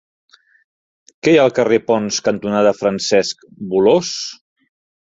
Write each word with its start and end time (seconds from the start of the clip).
Què 1.25 1.35
hi 1.35 1.37
ha 1.41 1.43
al 1.51 1.53
carrer 1.59 1.79
Ponts 1.91 2.19
cantonada 2.31 2.75
Francesc 2.83 3.49
Bolòs? 3.75 4.15